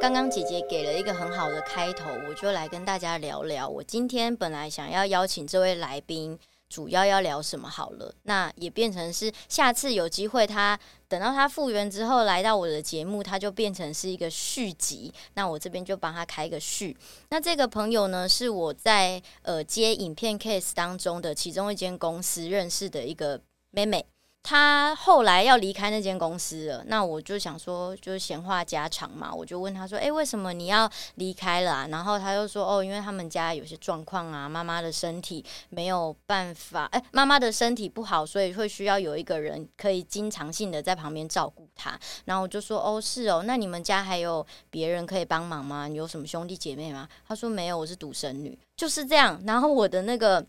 [0.00, 3.68] 刚刚姐姐给了一个很好的开头，我就来跟大家聊聊。
[3.68, 6.38] 我今天本来想要邀请这位来宾。
[6.70, 10.78] 主要要聊什么好了，那也变成是下次有机会，他
[11.08, 15.12] 等到他复原之后来到我的节目，他就变成是一个续集。
[15.34, 16.96] 那我这边就帮他开个序。
[17.30, 24.06] 那这个朋友呢，是我在呃接影片 case 当中的其中一间公司认识的一个妹妹。
[24.42, 45.86] 她后来要离开那间公司了，那我就想说，就是闲话家常嘛，我就问她说：“诶，为什么你要离开了？”然后她就说：“哦，因为他们家有些状况啊，妈妈的身体没有办法，诶，妈妈的身体不好，所以会需要有一个人可以经常性的在旁边照顾她。”然后我就说：“哦，是哦，那你们家还有别人可以帮忙吗？
[45.86, 49.38] 你有什么兄弟姐妹吗？”她说：“没有，我是独生女。”就是这样。
[49.46, 50.44] 然后我的那个。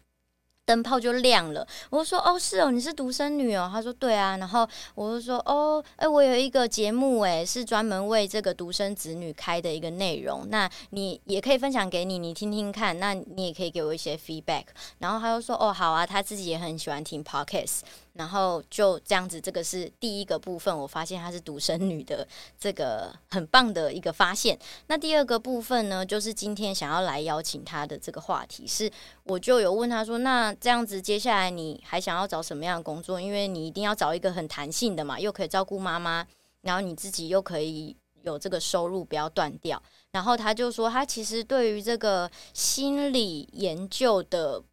[0.66, 3.70] 灯泡就亮了，我就说哦，是哦，你是独生女哦。
[3.72, 14.66] 他说对啊，然后我就说哦，哎，我有一个节目，哎，是专门为这个独生子女开的一个内容，那你也可以分享给你，你听听看，那你也可以给我一些 feedback。
[15.00, 17.80] 然后他就说哦，好啊，他自己也很喜欢听 podcast。
[18.14, 22.28] 然后就这样子，这个是第一个部分，我发现她是独生女的
[22.60, 24.60] 这个很棒的一个发现。
[24.88, 28.92] 那第二个部分呢，就是今天想要来邀请她的这个话题是，
[29.24, 33.20] 我就有问她说，那这样子接下来你还想要找什么样的工作？
[33.22, 36.26] 因为你一定要找一个很弹性的嘛，又可以照顾妈妈，
[36.62, 39.82] 然后你自己又可以有这个收入，不要断掉。
[40.12, 44.64] 然后他就说，他其实对于这个心理研究的。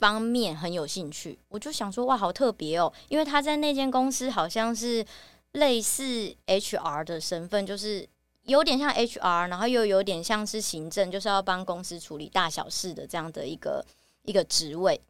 [0.00, 2.92] 方面很有兴趣，我就想说哇，好特别哦！
[3.08, 5.06] 因为他在那间公司好像是
[5.52, 8.06] 类似 HR 的身份，就是
[8.42, 13.86] 有点像 HR，然后又有点像是行政，就是要帮公司处理大小事的这样的一个
[14.24, 15.00] 一个职位。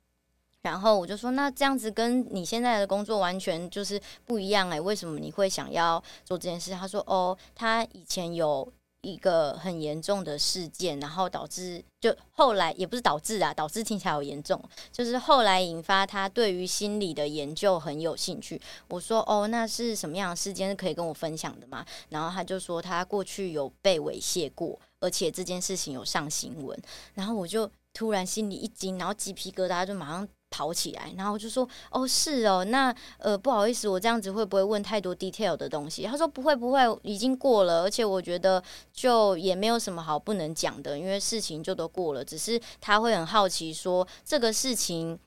[0.64, 6.72] 然后我就说，那这样子跟你现在的工作完全就是不一样诶，为什么你会想要做这件事？
[6.72, 8.72] 他说哦，他以前有。
[9.04, 14.58] 一个很严重的事件，然后导致就后来也不是导致啊，导致听起来有严重，
[14.90, 18.58] 就是后来引发他对于心理的研究很有兴趣。
[18.88, 21.84] 我说哦，那是什么样的事件是可以跟我分享的吗？
[22.08, 26.82] 然后他就说他过去有被猥亵过，而且这件事情有上新闻。
[27.12, 30.26] 然后我就突然心里一惊，然后鸡皮疙瘩就马上。
[30.54, 38.62] 跑起来，然后就说：“哦，是哦，那呃，不好意思，我这样子会不会问太多 detail 的东西？”他说：“不会，不会，已经过了，而且我觉得
[38.92, 42.24] 就也没有什么好不能讲的，因为事情就都过了。
[42.24, 45.18] 只是他会很好奇，说这个事情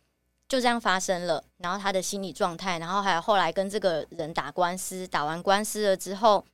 [0.48, 6.46] 就这样发生了，然后他的心理状态，然后还有后来跟这个人打官司，打完官司了之后，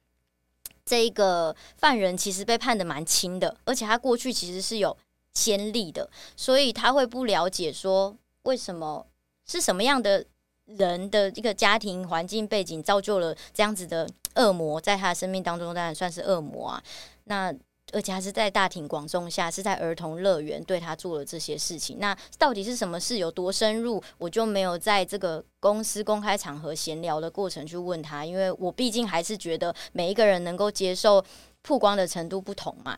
[0.83, 4.97] 这一个犯人其实被判得蛮轻的，而且他过去其实是有
[5.35, 9.05] 先例的，所以他会不了解说。”为什么
[9.45, 10.25] 是什么样的
[10.65, 16.83] 人的一个家庭环境背景造就了这样子的恶魔，在他的生命当中当然算是恶魔啊。
[17.25, 17.53] 那
[17.91, 21.99] 而且还是在大庭广众下，是在儿童乐园对他做了这些事情。
[21.99, 23.17] 那到底是什么事？
[23.17, 24.01] 有多深入？
[24.17, 31.23] 我就没有在这个公司公开场合闲聊的过程去问他，因为我毕竟还是觉得每一个人能够接受
[31.61, 32.97] 曝光的程度不同嘛。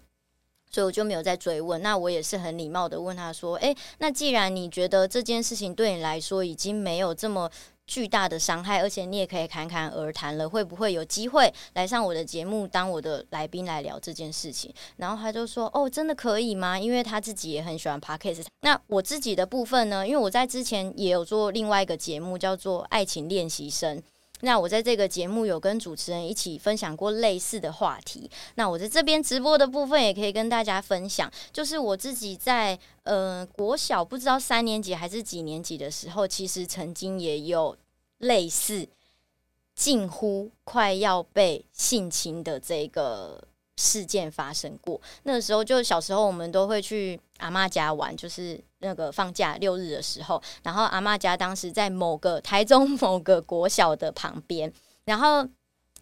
[0.76, 1.82] 所以我就没有再追问。
[1.82, 7.50] 那我也是很礼貌的问他说：“诶，那既然你觉得这件事情对你来说已经没有这么
[7.88, 16.78] 巨大的伤害，而且你也可以侃侃而谈了，会不会有机会来上我的节目当我的来宾来聊这件事情？”然后他就说：“哦，真的可以吗？
[16.78, 18.48] 因为他自己也很喜欢 Podcast。
[18.60, 20.06] 那我自己的部分呢？
[20.06, 23.98] 因为我在之前也有做另外一个节目，叫做《爱情练习生》。”
[24.42, 28.30] 那我在这个节目有跟主持人一起分享过类似的话题。
[28.56, 37.76] 那我在这边直播的部分也可以跟大家分享，就是我自己在呃国小不知道三年级还是几年级的时候，其实曾经也有
[38.18, 38.88] 类似
[39.74, 43.42] 近乎快要被性侵的这个
[43.78, 45.02] 事件发生过。
[45.24, 48.62] 那个时候就小时候我们都会去阿嬷家玩，就是。
[48.86, 54.72] 那个放假六日的时候，然后阿嬷家当时在某个台中某个国小的旁边，
[55.06, 55.46] 然后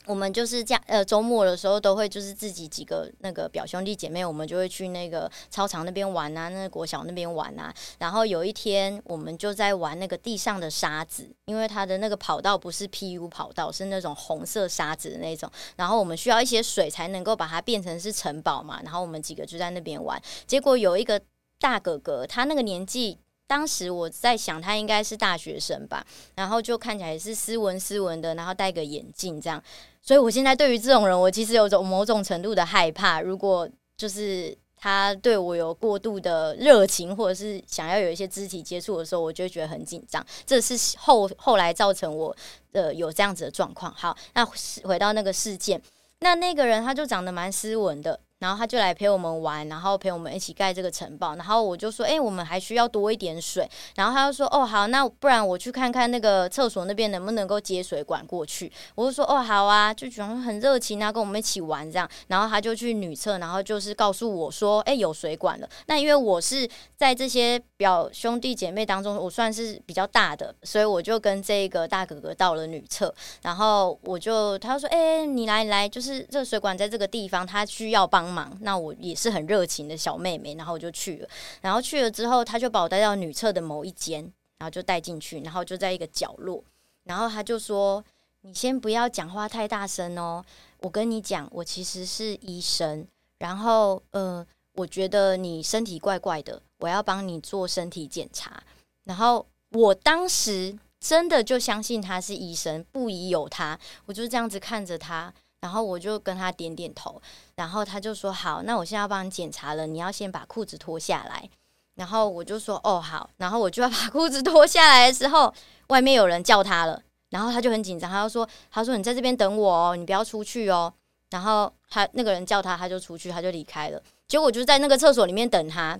[0.05, 7.73] 我们就是这样，呃，周末的时候都会就是自己几个那个表兄弟姐妹，我们就会去那个操场那边玩啊，那个国小那边玩啊。
[7.99, 15.49] 然后有一天，我们就在玩那个地上的沙子，因为它的那个跑道不是 PU 跑道，是那种红色沙子的那种。
[15.77, 18.81] 然后我们需要一些水才能够把它变成是城堡嘛。
[18.83, 21.21] 然后我们几个就在那边玩，结果有一个。
[21.63, 23.17] 大哥哥，他那个年纪，
[23.47, 26.05] 当时我在想，他应该是大学生吧，
[26.35, 29.63] 然后就看起来是斯文斯文的，然后戴个眼镜这样，
[30.01, 33.21] 所以我现在对于这种人，我其实有种某种程度的害怕。
[33.21, 40.21] 如果就是他对我有过度的热情，或者是想要有一些肢体接触的时候，我就觉得很紧张。
[40.45, 42.35] 这是后后来造成我
[42.73, 43.89] 呃有这样子的状况。
[43.93, 44.45] 好，那
[44.83, 45.81] 回到那个事件，
[46.19, 48.19] 那那个人他就长得蛮斯文的。
[48.43, 51.33] 然后他就来陪我们玩，然后陪我们一起盖这个城堡。
[51.35, 62.05] 然后我就说：“哎，我们还需要多一点水。”然后他就说：“哦，好，那不然我去看看那个厕所那边能不能够接水管过去。”我就说：“哦，好啊。”就觉得很热情啊，跟我们一起玩这样。
[62.27, 73.15] 然后他就去女厕，然后就是告诉我说：“哎，有水管了。”那因为我是在这些表兄弟姐妹当中，我算是比较大的，所以我就跟这个大哥哥到了女厕。
[73.43, 81.29] 然后我就他说：“哎，你来来，就是这水管在这个地方，他需要帮。”忙，那我也是很热情的小妹妹，然后我就去了。
[81.61, 84.21] 然后去了之后，他就把我带到女厕的某一间，
[84.57, 86.63] 然后就带进去，然后就在一个角落。
[87.03, 88.03] 然后他就说
[88.41, 90.43] ：“你先不要讲话太大声哦，
[90.79, 93.05] 我跟你讲，我其实是医生。
[93.37, 98.63] 然后，呃，我觉得你身体怪怪的，我要帮你做身体检查。”
[99.05, 103.77] 然后我当时真的就相信他是医生，不疑有他。
[104.05, 105.33] 我就这样子看着他。
[105.63, 107.21] 然后我就跟他点点头，
[107.55, 111.49] 然后他就说：“好，那我现在要帮你检查了，你要先把裤子脱下来。”
[111.95, 115.53] 然后我就说：“哦，好。”然后我就要把裤子脱下来的时候，
[115.87, 120.93] 外面有人叫他了，然后他就很紧张，他就说：“他说你在这边等我哦，你不要出去哦。”
[121.31, 124.03] 然后他那个人叫他，他就出去，他就离开了。
[124.27, 125.97] 结果就在那个厕所里面等他，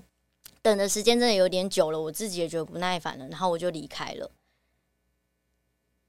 [0.60, 4.30] 等的时间真的有点久了，我自己也觉得不耐烦了，然后我就离开了。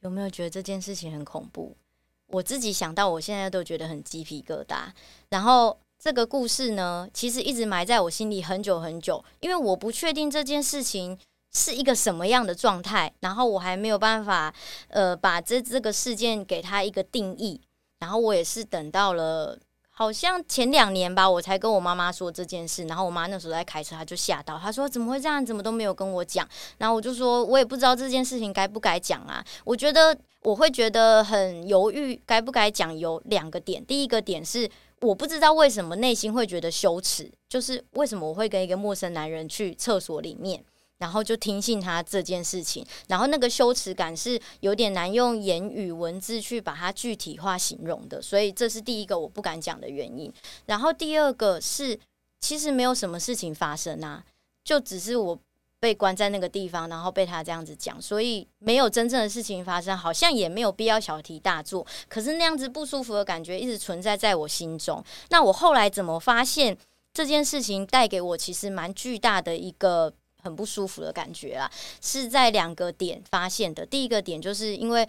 [0.02, 1.78] 有没有觉得这件事情很恐怖？
[2.28, 4.88] 我自己想到，我现在都觉得很鸡皮疙瘩。
[5.30, 11.18] 然后这个故事呢，其实一直埋在我心里很久很久，因为我不确定这件事情
[11.54, 14.54] 是一个什么样的状态，然后我还没有办法
[14.90, 17.62] 呃把这这个事件给他一个定义。
[18.00, 19.58] 然后我也是等到了
[19.98, 22.84] 好像前两年吧，我才跟我妈妈说这件事。
[22.84, 25.44] 然后我妈那时候在开车，她就吓到，她说怎么会这样？
[25.44, 26.48] 怎么都没有跟我讲？
[26.78, 29.44] 然后我就说，我也不知道这件事情该不该讲啊。
[29.64, 30.16] 我觉得。
[30.46, 32.96] 我会觉得很犹豫，该不该讲？
[32.96, 33.84] 有两个点。
[33.84, 34.70] 第一个点是，
[35.02, 40.64] 我不知道为什么内心会觉得羞耻，就是为什么我会跟一个陌生男人去厕所里面，
[40.98, 50.32] 然后就听信他这件事情，然后那个羞耻感是有点难用言语文字去把它具体化形容的，所以这是第一个我不敢讲的原因。
[50.66, 52.00] 然后第二个是，
[52.40, 54.24] 其实没有什么事情发生啊，
[54.64, 55.40] 就只是我。
[55.78, 61.86] 被关在那个地方，然后被他这样子讲，所以没有真正的事情发生，好像也没有必要小题大做。
[62.10, 65.04] 可是那样子不舒服的感觉一直存在在我心中。
[65.30, 66.76] 那我后来怎么发现
[67.14, 70.12] 这件事情带给我其实蛮巨大的一个
[70.46, 71.70] 很不舒服的感觉啊？
[72.00, 73.86] 是在两个点发现的。
[73.86, 75.06] 第一个点就是因为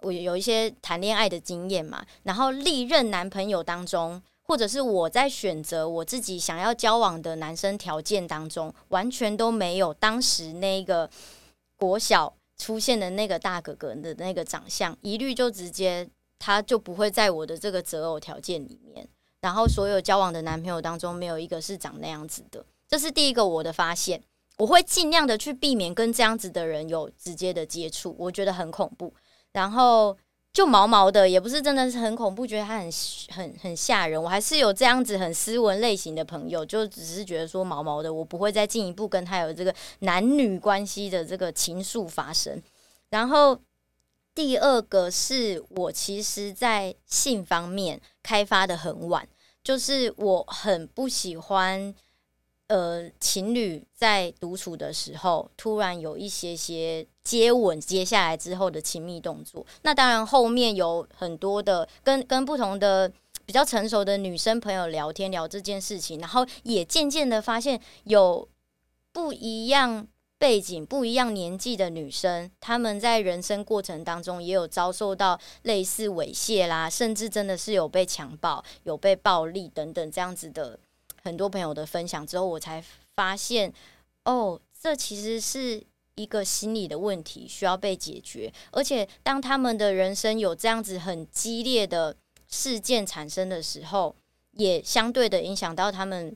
[0.00, 4.20] 我有一些谈恋爱的经验嘛，然后历任男朋友当中。
[4.50, 11.08] 或者是我在选择我自己想要交往的男生条件当中，完全都没有当时那个
[11.76, 16.04] 国小出现的那个大哥哥的那个长相，一律就直接
[16.36, 19.06] 他就不会在我的这个择偶条件里面。
[19.40, 24.20] 然后所有交往的男朋友当中，没有一个是长那样子的，这是第一个我的发现。
[24.60, 29.12] 我会尽量的去避免跟这样子的人有直接的接触，我觉得很恐怖。
[29.52, 30.16] 然后。
[30.52, 32.90] 就毛毛的，也不是真的是很恐怖，觉得他很
[33.28, 34.20] 很很吓人。
[34.20, 42.60] 我还是有这样子很斯文类型的朋友，就只是觉得说毛毛的，我不会再进一步跟他有这个男女关系的这个情愫发生。
[43.10, 43.56] 然后
[44.34, 49.28] 第二个是我其实在性方面开发的很晚，
[49.62, 51.94] 就是我很不喜欢。
[52.70, 59.66] 呃，情侣在独处的时候，突然有一些些接吻，接下来之后的亲密动作。
[59.82, 63.10] 那当然，后面有很多的跟跟不同的
[63.44, 68.48] 比较成熟的女生朋友聊天聊这件事情，然后也渐渐的发现有
[69.12, 70.06] 不一样
[70.38, 80.78] 背景、不一样年纪的女生，她们在人生过程当中也有遭受到类似猥亵啦，甚至真的是有被强暴、有被暴力等等这样子的。
[81.22, 82.82] 很多朋友的分享之后，我才
[83.14, 83.72] 发现，
[84.24, 85.82] 哦，这其实是
[86.14, 88.52] 一个心理的问题，需要被解决。
[88.70, 92.16] 而且，当他们的人生有这样子很激烈的
[92.48, 94.14] 事件产生的时候，
[94.52, 96.34] 也相对的影响到他们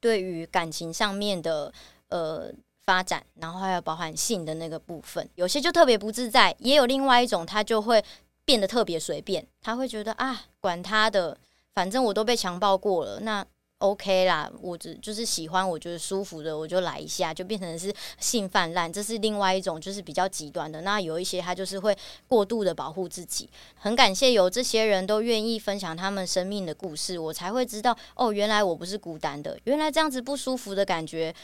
[0.00, 1.72] 对于感情上面的
[2.08, 2.52] 呃
[2.82, 8.02] 发展，然后还有包含性的那个部分，有些就特别不自在，也有另外一种，他就会
[8.44, 11.36] 变得特别随便，他会觉得啊，管他的，
[11.74, 13.44] 反正我都被强暴过了，那。
[13.82, 20.82] OK 啦，我只就是喜欢，我觉得舒服的，我就来一下，就变成是性泛滥，这是另外一种就是比较极端的。
[20.82, 21.96] 那有一些他就是会
[22.28, 23.50] 过度的保护自己。
[23.74, 31.34] 很感谢有这些人都愿意分享他们生命的故事，我才会知道哦，原来我不是孤单的，原来这样子不舒服的感觉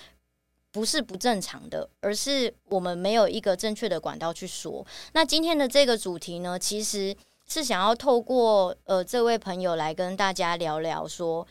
[0.70, 4.86] 不是不正常的，而是我们没有一个正确的管道去说。
[5.12, 7.12] 那今天的这个主题呢，其实
[7.48, 11.44] 是想要透过呃这位朋友来跟大家聊聊说。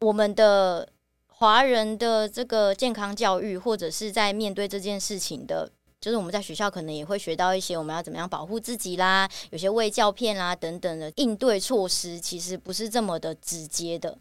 [0.00, 0.88] 我们的
[1.28, 14.16] 华人的这个健康教育，或者是在面对这件事情的，就是我们在学校可能也会学到一些我们要怎么样保护自己啦，有些卫教片啦等等的应对措施，其实不是这么的直接的。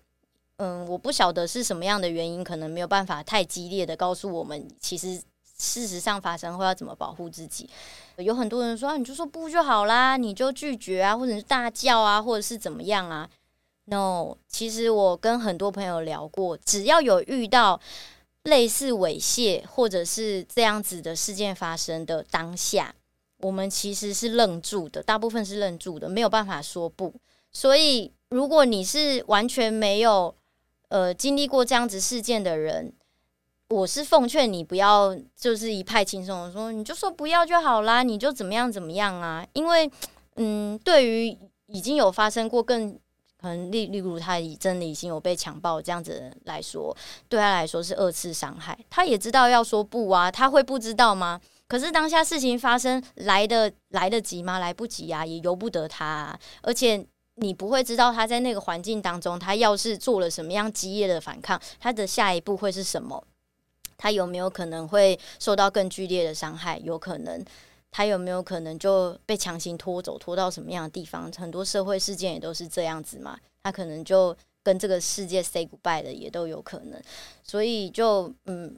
[0.57, 5.21] 嗯，我不晓得是什么样的原因，可能没有办法太激烈的告诉我们，其实
[5.57, 7.69] 事实上发生后要怎么保护自己。
[8.17, 13.29] 有很多人说，你就说不就好啦，你就拒绝啊，或者是大叫啊，或者是怎么样啊。
[13.89, 17.79] No，其实我跟很多朋友聊过，只要有遇到
[18.43, 22.93] 类似猥亵或者是这样子的事件发生的当下，
[23.39, 27.13] 我们其实是愣住的，大部分是愣住的，没有办法说不。
[27.51, 30.35] 所以，如果你是完全没有
[30.89, 32.93] 呃经历过这样子事件的人，
[33.69, 39.43] 我是奉劝你不要就是一派轻松的说，你就说不要就好啦，你就怎么样怎么样啊？
[39.53, 39.89] 因为，
[40.35, 42.99] 嗯，对于已经有发生过更
[43.39, 46.95] 可能例例如他已真的已经有被强暴这样子来说，
[47.29, 48.77] 对他来说是二次伤害。
[48.89, 51.39] 他也知道要说不啊，他会不知道吗？
[51.67, 54.59] 可是当下事情发生来的来得及吗？
[54.59, 56.39] 来不及啊，也由不得他啊。
[56.63, 57.05] 而且
[57.35, 63.23] 你不会知道他在那个环境当中，他要是做了什么样激烈的反抗，他的下一步会是什么？
[63.97, 66.77] 他有没有可能会受到更剧烈的伤害？
[66.83, 67.45] 有可能。
[67.91, 71.31] 他有没有可能就被强行拖走，拖到什么样的地方？
[71.33, 73.37] 很多社会事件也都是这样子嘛。
[73.63, 77.01] 他可能就跟这个世界 say goodbye 的也都有可能，
[77.43, 78.77] 所以就嗯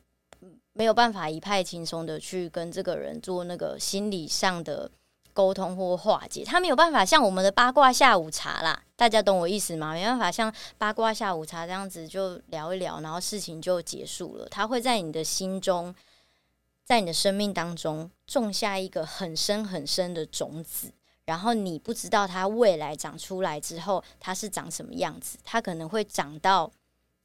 [0.74, 4.90] 没有办法一派轻松的去跟这个人做那个心理上的
[5.34, 6.44] 沟通或化解。
[6.46, 9.94] 他没有办法像我们的八卦下午茶啦，大家懂我意思吗？
[9.94, 14.48] 没办法像八卦下午茶这样子就聊一聊，然后事情就结束了。
[14.50, 15.94] 他会在你的心中。
[16.84, 20.92] 在你的生命当中种下一个很深很深的种子，
[21.26, 26.70] 然后你不知道它未来长出来之后它是长什么样子，它可能会长到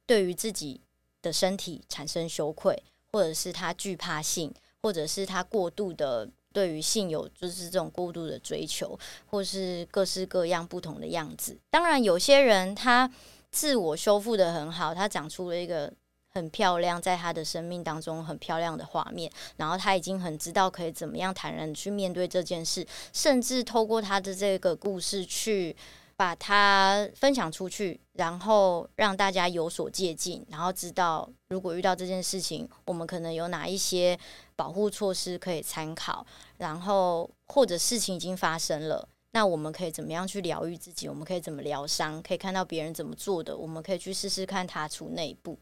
[0.05, 0.79] 对于自己
[1.21, 11.57] 的身体产生羞愧，或者是他惧怕性，或者是他过度的对于性有就是这种过度的追求，或是各式各样不同的样子。
[11.69, 13.11] 当然，有些人他
[13.51, 15.91] 自我修复得很好，他长出了一个。
[16.37, 25.75] 很漂亮，在他的生命当中很漂亮的画面，然后他已经很知道可以怎么样坦然去面对这件事，甚至透过他的这个故事去
[26.15, 34.17] 把它分享出去，然后让大家有所借鉴，然后知道如果遇到这件事情，我们可能有哪一些
[34.55, 36.25] 保护措施可以参考，
[36.57, 41.07] 然后或者事情已经发生了，那我们可以怎么样去疗愈自己？
[41.07, 42.21] 我们可以怎么疗伤？
[42.23, 45.59] 可以看到别人怎么做的，我们可以去试试看踏出那一步。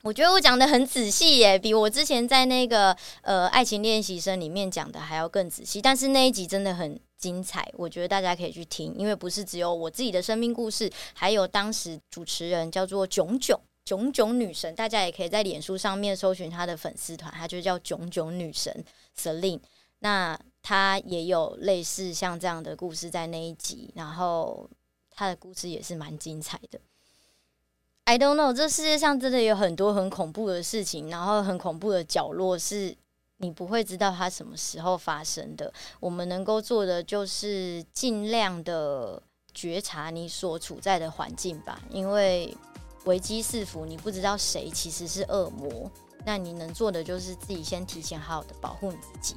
[0.00, 5.80] 我觉得我讲的很仔细耶，比我之前在那个呃爱情练习生里面讲的还要更仔细。
[5.80, 18.84] 但是那一集真的很精彩，我觉得大家可以去听，因为不是只有我自己的生命故事，还有当时主持人叫做囧囧囧囧女神，大家也可以在脸书上面搜寻她的粉丝团，她就叫囧囧女神
[19.16, 19.60] Celine。
[20.00, 24.68] 那她也有类似像这样的故事在那一集，然后
[25.10, 26.80] 她的故事也是蛮精彩的。
[28.04, 32.94] I don't know，这世界上真的有很多很恐怖的事情，然后很恐怖的角落是
[33.38, 35.72] 你不会知道它什么时候发生的。
[36.00, 39.22] 我们能够做的就是尽量的
[39.54, 42.54] 觉察你所处在的环境吧，因为
[43.04, 45.90] 危机四伏，你不知道谁其实是恶魔。
[46.24, 49.36] 那你能做的就是自己先提前好好的保护你自己。